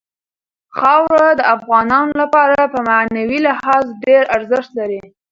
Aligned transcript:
خاوره 0.77 1.29
د 1.39 1.41
افغانانو 1.55 2.13
لپاره 2.21 2.59
په 2.73 2.79
معنوي 2.89 3.39
لحاظ 3.47 3.85
ډېر 4.05 4.23
ارزښت 4.35 4.71
لري. 4.79 5.01